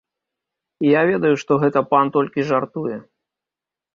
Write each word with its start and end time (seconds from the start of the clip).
Я 0.85 1.01
ведаю, 1.09 1.33
што 1.41 1.59
гэта 1.65 1.83
пан 1.91 2.05
толькі 2.17 2.45
жартуе. 2.49 2.97